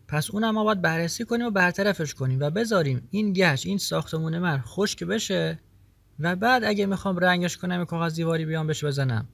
پس 0.09 0.31
اونم 0.31 0.51
ما 0.51 0.65
باید 0.65 0.83
بررسی 0.83 1.25
کنیم 1.25 1.47
و 1.47 1.51
برطرفش 1.51 2.15
کنیم 2.15 2.41
و 2.41 2.51
بذاریم 2.51 3.09
این 3.11 3.33
گش 3.33 3.67
این 3.67 3.79
ساختمون 3.79 4.39
من 4.39 4.61
خشک 4.61 5.05
بشه 5.05 5.61
و 6.21 6.37
بعد 6.37 6.65
اگه 6.65 6.87
می‌خوام 6.87 7.19
رنگش 7.19 7.57
کنم 7.57 7.85
کاغذ 7.85 8.15
دیواری 8.15 8.47
بیام 8.47 8.67
بهش 8.67 8.85
بزنم. 8.85 9.29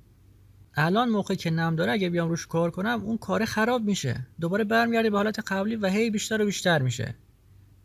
الان 0.74 1.08
موقعی 1.08 1.36
که 1.36 1.50
نم 1.50 1.76
داره 1.76 1.92
اگه 1.92 2.10
بیام 2.10 2.28
روش 2.28 2.46
کار 2.46 2.70
کنم 2.70 3.00
اون 3.04 3.18
کار 3.18 3.44
خراب 3.44 3.82
میشه. 3.82 4.26
دوباره 4.40 4.64
برمیگرده 4.64 5.10
به 5.10 5.16
حالت 5.16 5.52
قبلی 5.52 5.76
و 5.76 5.86
هی 5.86 6.10
بیشتر 6.10 6.42
و 6.42 6.44
بیشتر 6.44 6.82
میشه. 6.82 7.14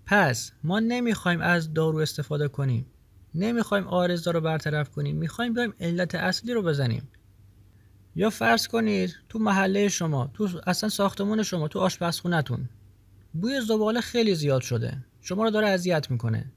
پس 0.05 0.51
ما 0.63 0.79
نمی‌خوایم 0.79 1.41
از 1.41 1.73
دارو 1.73 1.97
استفاده 1.97 2.47
کنیم. 2.47 2.85
نمی‌خوایم 3.35 3.87
آرزا 3.87 4.31
رو 4.31 4.41
برطرف 4.41 4.89
کنیم. 4.89 5.15
می‌خوایم 5.15 5.53
بیایم 5.53 5.73
علت 5.79 6.15
اصلی 6.15 6.53
رو 6.53 6.61
بزنیم. 6.61 7.07
یا 8.15 8.29
فرض 8.29 8.67
کنید 8.67 9.15
تو 9.29 9.39
محله 9.39 9.89
شما 9.89 10.31
تو 10.33 10.49
اصلا 10.67 10.89
ساختمون 10.89 11.43
شما 11.43 11.67
تو 11.67 11.79
آشپزخونهتون 11.79 12.69
بوی 13.33 13.61
زباله 13.61 14.01
خیلی 14.01 14.35
زیاد 14.35 14.61
شده. 14.61 14.97
شما 15.21 15.43
رو 15.43 15.49
داره 15.49 15.67
اذیت 15.67 16.11
می‌کنه. 16.11 16.51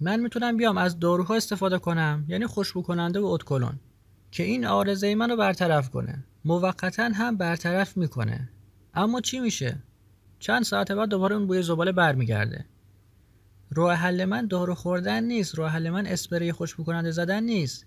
من 0.00 0.20
می‌تونم 0.20 0.56
بیام 0.56 0.78
از 0.78 0.98
داروها 0.98 1.34
استفاده 1.34 1.78
کنم 1.78 2.24
یعنی 2.28 2.46
خوشبو 2.46 2.82
کننده 2.82 3.20
و 3.20 3.24
ادکلون. 3.24 3.80
که 4.30 4.42
این 4.42 4.66
آرزه 4.66 5.14
منو 5.14 5.36
برطرف 5.36 5.90
کنه. 5.90 6.24
موقتا 6.44 7.10
هم 7.14 7.36
برطرف 7.36 7.96
می‌کنه. 7.96 8.48
اما 8.94 9.20
چی 9.20 9.40
میشه؟ 9.40 9.82
چند 10.38 10.62
ساعت 10.62 10.92
بعد 10.92 11.08
دوباره 11.08 11.36
اون 11.36 11.46
بوی 11.46 11.62
زباله 11.62 11.92
برمیگرده. 11.92 12.64
راه 13.70 13.94
حل 13.94 14.24
من 14.24 14.46
دارو 14.46 14.74
خوردن 14.74 15.24
نیست. 15.24 15.58
راه 15.58 15.70
حل 15.70 15.90
من 15.90 16.06
اسپری 16.06 16.52
خوشبو 16.52 16.84
کننده 16.84 17.10
زدن 17.10 17.42
نیست. 17.42 17.86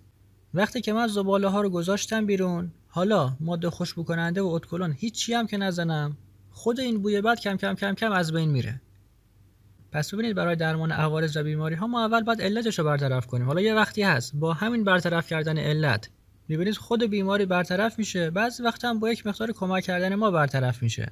وقتی 0.53 0.81
که 0.81 0.93
من 0.93 1.07
زباله 1.07 1.47
ها 1.47 1.61
رو 1.61 1.69
گذاشتم 1.69 2.25
بیرون 2.25 2.71
حالا 2.87 3.35
ماده 3.39 3.69
خوشبو 3.69 4.03
کننده 4.03 4.41
و 4.41 4.47
ادکلون 4.47 4.91
هیچی 4.91 5.33
هم 5.33 5.47
که 5.47 5.57
نزنم 5.57 6.17
خود 6.51 6.79
این 6.79 7.01
بوی 7.01 7.21
بعد 7.21 7.39
کم 7.39 7.57
کم 7.57 7.73
کم 7.73 7.93
کم 7.93 8.11
از 8.11 8.33
بین 8.33 8.49
میره. 8.49 8.81
پس 9.91 10.13
ببینید 10.13 10.35
برای 10.35 10.55
درمان 10.55 10.91
عوارض 10.91 11.37
و 11.37 11.43
بیماری 11.43 11.75
ها 11.75 11.87
ما 11.87 12.05
اول 12.05 12.23
باید 12.23 12.41
علتش 12.41 12.79
رو 12.79 12.85
برطرف 12.85 13.27
کنیم. 13.27 13.47
حالا 13.47 13.61
یه 13.61 13.73
وقتی 13.73 14.03
هست. 14.03 14.35
با 14.35 14.53
همین 14.53 14.83
برطرف 14.83 15.27
کردن 15.27 15.57
علت 15.57 16.09
می‌بینید 16.47 16.75
خود 16.75 17.03
بیماری 17.03 17.45
برطرف 17.45 17.99
میشه. 17.99 18.29
بعضی 18.29 18.63
وقت 18.63 18.85
هم 18.85 18.99
با 18.99 19.11
یک 19.11 19.27
مقدار 19.27 19.51
کمک 19.51 19.83
کردن 19.83 20.15
ما 20.15 20.31
برطرف 20.31 20.83
میشه. 20.83 21.11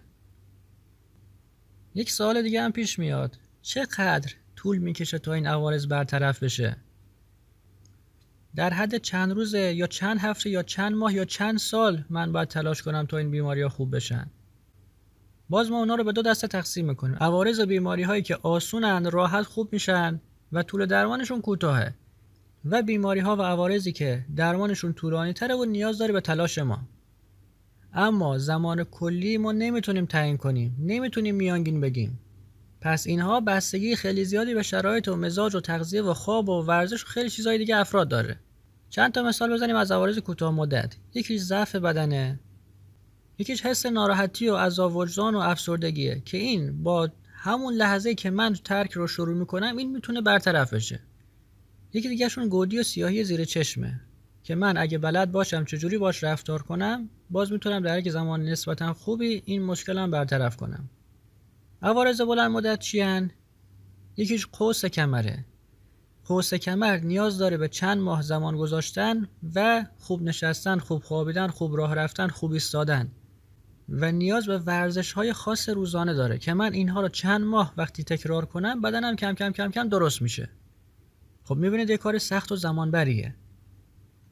یک 1.95 2.11
سوال 2.11 2.41
دیگه 2.41 2.61
هم 2.61 2.71
پیش 2.71 2.99
میاد. 2.99 3.37
چقدر 3.61 4.33
طول 4.55 4.77
می‌کشه 4.77 5.19
تا 5.19 5.33
این 5.33 5.47
عوارض 5.47 5.87
برطرف 5.87 6.43
بشه؟ 6.43 6.77
در 8.55 8.69
حد 8.69 8.97
چند 8.97 9.31
روزه 9.31 9.73
یا 9.73 9.87
چند 9.87 10.19
هفته 10.19 10.49
یا 10.49 10.63
چند 10.63 10.95
ماه 10.95 11.13
یا 11.13 11.25
چند 11.25 11.57
سال 11.57 12.05
من 12.09 12.31
باید 12.31 12.47
تلاش 12.47 12.81
کنم 12.81 13.05
تا 13.05 13.17
این 13.17 13.31
بیماری 13.31 13.61
ها 13.61 13.69
خوب 13.69 13.95
بشن؟ 13.95 14.27
باز 15.49 15.71
ما 15.71 15.79
اونا 15.79 15.95
رو 15.95 16.03
به 16.03 16.11
دو 16.11 16.21
دسته 16.21 16.47
تقسیم 16.47 16.85
می‌کنیم. 16.85 17.15
عوارض 17.15 17.61
بیماری 17.61 18.03
هایی 18.03 18.21
که 18.21 18.35
آسونن 18.35 19.11
راحت 19.11 19.43
خوب 19.43 19.73
میشن 19.73 20.21
و 20.51 20.63
طول 20.63 20.85
درمانشون 20.85 21.41
کوتاهه. 21.41 21.93
و 22.65 22.81
بیماری 22.81 23.19
ها 23.19 23.35
و 23.35 23.41
عوارضی 23.41 23.91
که 23.91 24.25
درمانشون 24.35 24.93
طولانی 24.93 25.33
تره 25.33 25.55
و 25.55 25.65
نیاز 25.65 25.97
داره 25.97 26.13
به 26.13 26.21
تلاش 26.21 26.57
ما. 26.57 26.79
اما 27.93 28.37
زمان 28.37 28.83
کلی 28.83 29.37
ما 29.37 29.51
نمی‌تونیم 29.51 30.05
تعیین 30.05 30.37
کنیم 30.37 30.75
نمی‌تونیم 30.79 31.35
میانگین 31.35 31.81
بگیم. 31.81 32.19
پس 32.81 33.07
اینها 33.07 33.39
بستگی 33.39 33.95
خیلی 33.95 34.25
زیادی 34.25 34.53
به 34.53 34.63
شرایط 34.63 35.07
و 35.07 35.15
مزاج 35.15 35.55
و 35.55 35.59
تغذیه 35.59 36.01
و 36.01 36.13
خواب 36.13 36.49
و 36.49 36.61
ورزش 36.61 37.03
و 37.03 37.07
خیلی 37.07 37.29
چیزهای 37.29 37.57
دیگه 37.57 37.77
افراد 37.77 38.07
داره. 38.07 38.39
چند 38.89 39.11
تا 39.11 39.23
مثال 39.23 39.53
بزنیم 39.53 39.75
از 39.75 39.91
عوارض 39.91 40.17
کوتاه 40.17 40.53
مدت. 40.53 40.95
یکیش 41.13 41.41
ضعف 41.41 41.75
بدنه. 41.75 42.39
یکیش 43.37 43.65
حس 43.65 43.85
ناراحتی 43.85 44.49
و 44.49 44.55
عذاب 44.55 44.95
وجدان 44.95 45.35
و 45.35 45.39
افسردگیه 45.39 46.21
که 46.25 46.37
این 46.37 46.83
با 46.83 47.09
همون 47.33 47.73
لحظه 47.73 48.15
که 48.15 48.29
من 48.29 48.53
ترک 48.53 48.91
رو 48.91 49.07
شروع 49.07 49.37
می‌کنم 49.37 49.77
این 49.77 49.91
می‌تونه 49.91 50.21
برطرف 50.21 50.73
بشه. 50.73 50.99
یکی 51.93 52.09
دیگهشون 52.09 52.49
گودی 52.49 52.79
و 52.79 52.83
سیاهی 52.83 53.23
زیر 53.23 53.45
چشمه 53.45 54.01
که 54.43 54.55
من 54.55 54.77
اگه 54.77 54.97
بلد 54.97 55.31
باشم 55.31 55.65
چجوری 55.65 55.97
باش 55.97 56.23
رفتار 56.23 56.61
کنم 56.61 57.09
باز 57.29 57.51
می‌تونم 57.51 57.83
در 57.83 57.99
یک 57.99 58.09
زمان 58.09 58.43
نسبتا 58.43 58.93
خوبی 58.93 59.41
این 59.45 59.63
مشکلم 59.63 60.11
برطرف 60.11 60.55
کنم. 60.57 60.89
عوارض 61.81 62.21
بلند 62.21 62.51
مدت 62.51 62.79
چیان 62.79 63.31
یکیش 64.17 64.47
قوس 64.47 64.85
کمره. 64.85 65.45
قوس 66.25 66.53
کمر 66.53 66.97
نیاز 66.97 67.37
داره 67.37 67.57
به 67.57 67.67
چند 67.67 68.01
ماه 68.01 68.21
زمان 68.21 68.57
گذاشتن 68.57 69.27
و 69.55 69.85
خوب 69.99 70.21
نشستن 70.21 70.79
خوب 70.79 71.03
خوابیدن 71.03 71.47
خوب 71.47 71.77
راه 71.77 71.95
رفتن 71.95 72.27
خوب 72.27 72.51
ایستادن. 72.51 73.11
و 73.89 74.11
نیاز 74.11 74.45
به 74.45 74.57
ورزش 74.57 75.11
های 75.11 75.33
خاص 75.33 75.69
روزانه 75.69 76.13
داره 76.13 76.37
که 76.37 76.53
من 76.53 76.73
اینها 76.73 77.01
رو 77.01 77.09
چند 77.09 77.41
ماه 77.41 77.73
وقتی 77.77 78.03
تکرار 78.03 78.45
کنم 78.45 78.81
بدنم 78.81 79.15
کم 79.15 79.33
کم 79.33 79.51
کم 79.51 79.71
کم 79.71 79.89
درست 79.89 80.21
میشه. 80.21 80.49
خب 81.43 81.55
می‌بینید 81.55 81.89
یه 81.89 81.97
کار 81.97 82.17
سخت 82.17 82.51
و 82.51 82.55
زمان 82.55 82.91
بریه 82.91 83.35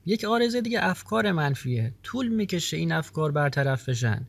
یک 0.06 0.24
آرزه 0.24 0.62
دیگه 0.62 0.80
افکار 0.82 1.32
منفیه. 1.32 1.94
طول 2.04 2.28
می‌کشه 2.28 2.78
این 2.78 2.92
افکار 2.92 3.32
برطرف 3.32 3.90
بشن. 3.90 4.28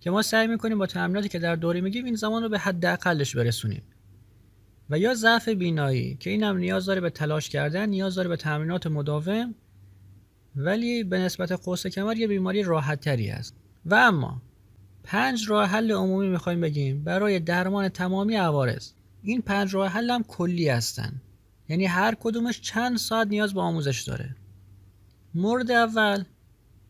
که 0.00 0.10
ما 0.10 0.22
سعی 0.22 0.46
می‌کنیم 0.46 0.78
با 0.78 0.86
تمریناتی 0.86 1.28
که 1.28 1.38
در 1.38 1.56
دوره 1.56 1.80
میگیم 1.80 2.04
این 2.04 2.14
زمان 2.14 2.42
رو 2.42 2.48
به 2.48 2.58
حد 2.58 2.86
اقلش 2.86 3.36
برسونیم. 3.36 3.82
و 4.90 4.98
یا 4.98 5.14
ضعف 5.14 5.48
بینایی 5.48 6.14
که 6.14 6.30
اینم 6.30 6.56
نیاز 6.56 6.86
داره 6.86 7.00
به 7.00 7.10
تلاش 7.10 7.48
کردن 7.48 7.88
نیاز 7.88 8.14
داره 8.14 8.28
به 8.28 8.36
تمرینات 8.36 8.86
مداوم 8.86 9.54
ولی 10.56 11.04
به 11.04 11.18
نسبت 11.18 11.52
قوس 11.52 11.86
کمر 11.86 12.16
یه 12.16 12.28
بیماری 12.28 12.62
راحت 12.62 13.00
تری 13.00 13.30
است. 13.30 13.56
و 13.86 13.94
اما 13.94 14.42
پنج 15.02 15.50
راه 15.50 15.68
حل 15.68 15.92
عمومی 15.92 16.28
می‌خوایم 16.28 16.60
بگیم 16.60 17.04
برای 17.04 17.40
درمان 17.40 17.88
تمامی 17.88 18.34
عوارض. 18.34 18.90
این 19.22 19.42
پنج 19.42 19.74
راه 19.74 19.88
حل 19.88 20.10
هم 20.10 20.22
کلی 20.22 20.68
هستن. 20.68 21.20
یعنی 21.68 21.86
هر 21.86 22.14
کدومش 22.20 22.60
چند 22.60 22.96
ساعت 22.96 23.26
نیاز 23.26 23.54
به 23.54 23.60
آموزش 23.60 24.02
داره. 24.02 24.36
مورد 25.34 25.70
اول 25.70 26.24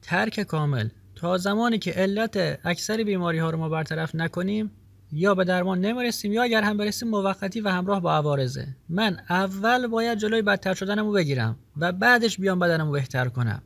ترک 0.02 0.40
کامل. 0.40 0.88
تا 1.14 1.38
زمانی 1.38 1.78
که 1.78 1.90
علت 1.90 2.58
اکثر 2.64 3.02
بیماری 3.04 3.38
ها 3.38 3.50
رو 3.50 3.58
ما 3.58 3.68
برطرف 3.68 4.14
نکنیم 4.14 4.70
یا 5.12 5.34
به 5.34 5.44
درمان 5.44 5.80
نمی‌رسیم 5.80 6.32
یا 6.32 6.42
اگر 6.42 6.62
هم 6.62 6.76
برسیم 6.76 7.08
موقتی 7.08 7.60
و 7.60 7.68
همراه 7.68 8.00
با 8.00 8.12
عوارضه. 8.12 8.76
من 8.88 9.20
اول 9.30 9.86
باید 9.86 10.18
جلوی 10.18 10.42
بدتر 10.42 10.74
شدنمو 10.74 11.12
بگیرم 11.12 11.58
و 11.76 11.92
بعدش 11.92 12.40
بیام 12.40 12.58
بدنمو 12.58 12.92
بهتر 12.92 13.28
کنم. 13.28 13.62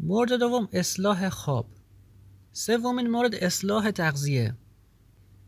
مورد 0.00 0.32
دوم 0.32 0.68
اصلاح 0.72 1.28
خواب. 1.28 1.66
سومین 2.52 3.10
مورد 3.10 3.34
اصلاح 3.34 3.90
تغذیه. 3.90 4.54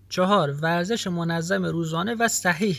چهار 0.08 0.50
ورزش 0.62 1.06
منظم 1.06 1.64
روزانه 1.64 2.14
و 2.14 2.28
صحیح. 2.28 2.78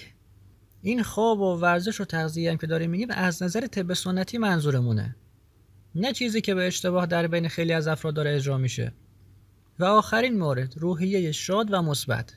این 0.81 1.03
خواب 1.03 1.39
و 1.39 1.55
ورزش 1.55 2.01
و 2.01 2.05
تغذیه 2.05 2.51
هم 2.51 2.57
که 2.57 2.67
داریم 2.67 2.89
میگیم 2.89 3.07
از 3.11 3.43
نظر 3.43 3.67
طب 3.67 3.93
سنتی 3.93 4.37
منظورمونه. 4.37 5.15
نه 5.95 6.13
چیزی 6.13 6.41
که 6.41 6.55
به 6.55 6.67
اشتباه 6.67 7.05
در 7.05 7.27
بین 7.27 7.47
خیلی 7.47 7.73
از 7.73 7.87
افراد 7.87 8.13
داره 8.13 8.35
اجرا 8.35 8.57
میشه. 8.57 8.93
و 9.79 9.85
آخرین 9.85 10.39
مورد 10.39 10.73
روحیه 10.77 11.31
شاد 11.31 11.73
و 11.73 11.81
مثبت. 11.81 12.33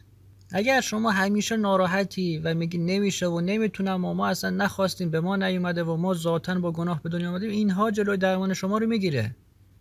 اگر 0.52 0.80
شما 0.80 1.11
همیشه 1.11 1.56
ناراحتی 1.56 2.38
و 2.38 2.54
میگی 2.54 2.78
نمیشه 2.78 3.26
و 3.26 3.40
نمی‌تونم 3.40 4.04
و 4.04 4.14
ما 4.14 4.28
اصلا 4.28 4.50
نخواستیم 4.50 5.11
به 5.11 5.20
ما 5.20 5.37
نیومده 5.37 5.84
و 5.84 5.96
ما 5.96 6.14
ذاتا 6.14 6.54
با 6.54 6.72
گناه 6.72 7.02
به 7.02 7.08
دنیا 7.08 7.30
آمدیم 7.30 7.50
اینها 7.50 7.90
جلوی 7.90 8.16
درمان 8.16 8.54
شما 8.54 8.78
رو 8.78 8.87
می‌گیره. 8.87 9.37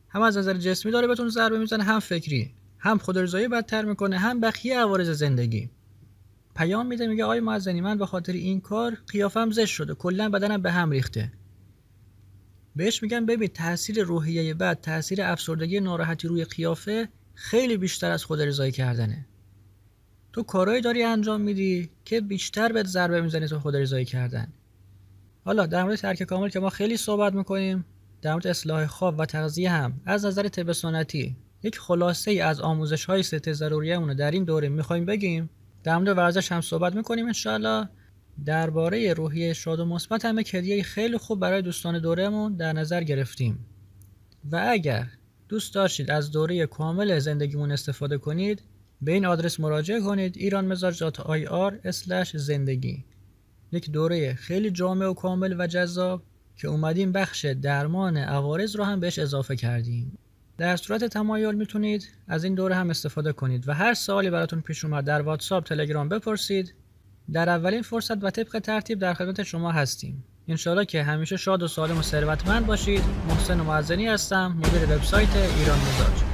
هم 0.10 0.22
از 0.22 0.38
نظر 0.38 0.54
جسمی 0.54 0.92
داره 0.92 1.08
بهتون 1.08 1.30
ضربه 1.30 1.60
می‌زنه 1.60 1.84
هم 1.84 2.00
فکری 2.00 2.54
هم 2.80 2.98
خودارضایی 2.98 3.48
بدتر 3.48 3.86
می‌کنه 3.86 4.18
هم 4.18 4.40
بقیه 4.40 4.80
عوارض 4.80 5.10
زندگی. 5.10 5.70
پیام 6.56 6.88
میده 6.88 7.08
میگه 7.08 7.24
آقای 7.24 7.40
معزنی 7.40 7.82
من 7.82 7.98
به 7.98 8.06
خاطر 8.06 8.34
این 8.34 8.62
کار 8.62 8.98
قیافم 9.08 9.52
زشت 9.52 9.76
شده 9.76 9.94
کلا 9.94 10.30
بدنم 10.30 10.62
به 10.62 10.72
هم 10.72 10.92
ریخته. 10.92 11.32
بهش 12.76 13.04
میگن 13.04 13.26
ببین 13.26 13.48
تاثیر 13.48 14.04
روحیه 14.04 14.54
بد 14.54 14.82
تاثیر 14.82 15.22
افسردگی 15.22 15.80
ناراحتی 15.80 16.28
روی 16.28 16.46
قیافه 16.46 17.10
خیلی 17.34 17.78
بیشتر 17.78 18.12
از 18.12 18.26
خود 18.26 18.42
رضایی 18.42 18.72
کردنه. 18.72 19.26
تو 20.34 20.44
کارهایی 20.44 20.82
داری 20.82 21.04
انجام 21.04 21.42
میدی 21.42 21.90
که 22.06 22.22
بیشتر 22.22 22.72
بهت 22.72 22.86
ضربه 22.86 23.22
می‌زنی 23.22 23.48
تو 23.48 23.60
خود 23.60 23.76
رضایی 23.76 24.06
کردن. 24.06 24.54
حالا 25.46 25.66
در 25.66 25.84
مورد 25.84 25.96
ترک 25.96 26.24
کامل 26.24 26.50
که 26.50 26.60
ما 26.60 26.70
خیلی 26.70 26.98
صحبت 26.98 27.34
می‌کنیم 27.34 27.86
در 28.22 28.32
مورد 28.32 28.48
اصلاح 28.48 28.86
خواب 28.86 29.20
و 29.20 29.26
تغذیه 29.26 29.72
هم 29.72 30.02
از 30.06 30.26
نظر 30.26 30.48
طب 30.48 30.72
سنتی 30.72 31.38
یک 31.64 31.80
خلاصه 31.80 32.32
ای 32.32 32.42
از 32.42 32.60
آموزش 32.60 33.06
های 33.06 33.24
ست 33.24 33.54
ضروریه 33.54 34.14
در 34.14 34.32
این 34.32 34.44
دوره 34.44 34.70
می‌خوایم 34.70 35.06
بگیم. 35.06 35.50
در 35.84 35.98
مورد 35.98 36.18
ورزش 36.18 36.52
هم 36.52 36.62
صحبت 36.62 36.96
می‌کنیم 36.96 37.26
انشاءالله. 37.26 37.90
درباره 38.46 39.14
روحیه 39.14 39.54
شاد 39.54 39.80
و 39.80 39.86
مثبت 39.86 40.26
هم 40.26 40.40
یک 40.40 40.82
خیلی 40.82 41.18
خوب 41.18 41.40
برای 41.40 41.62
دوستان 41.62 42.00
دورهمون 42.00 42.56
در 42.56 42.74
نظر 42.74 43.04
گرفتیم. 43.04 43.66
و 44.52 44.66
اگر 44.70 45.08
دوست 45.50 45.76
داشتید 45.76 46.12
از 46.12 46.32
دوره 46.32 46.66
کامل 46.66 47.20
زندگیمون 47.20 47.72
استفاده 47.72 48.18
کنید 48.18 48.64
به 49.02 49.12
این 49.12 49.26
آدرس 49.26 49.60
مراجعه 49.60 50.02
کنید 50.02 50.38
ایرانمزاج.ir 50.38 51.90
زندگی. 52.36 53.06
یک 53.72 53.92
دوره 53.92 54.34
خیلی 54.34 54.72
جامع 54.72 55.06
و 55.06 55.14
کامل 55.14 55.56
و 55.60 55.68
جذاب 55.68 56.24
که 56.56 56.68
اومدیم 56.68 57.12
بخش 57.12 57.46
درمان 57.46 58.18
عوارض 58.18 58.76
رو 58.76 58.84
هم 58.84 59.00
بهش 59.00 59.20
اضافه 59.20 59.56
کردیم. 59.56 60.18
در 60.62 60.76
صورت 60.76 61.04
تمایل 61.04 61.56
می‌تونید 61.56 62.10
از 62.28 62.44
این 62.44 62.56
دوره 62.56 62.76
هم 62.76 62.90
استفاده 62.90 63.34
کنید 63.34 63.70
و 63.70 63.74
هر 63.74 63.94
سوالی 63.94 64.30
براتون 64.30 64.62
پیش 64.62 64.86
اومد 64.86 65.06
در 65.06 65.22
واتساپ 65.22 65.66
تلگرام 65.66 66.10
بپرسید. 66.10 66.74
در 67.34 67.50
اولین 67.50 67.82
فرصت 67.82 68.24
و 68.24 68.30
طبق 68.30 68.60
ترتیب 68.60 69.00
در 69.00 69.14
خدمت 69.14 69.44
شما 69.44 69.72
هستیم. 69.72 70.24
انشالله 70.48 70.86
که 70.86 71.04
همیشه 71.04 71.38
شاد 71.38 71.64
و 71.64 71.68
سالم 71.68 71.98
و 71.98 72.02
ثروتمند 72.02 72.66
باشید. 72.66 73.04
محسن 73.30 73.62
معزنی 73.62 74.08
هستم 74.08 74.58
مدیر 74.58 74.96
وبسایت 74.96 75.36
ایران 75.36 75.78
مزاج. 75.78 76.31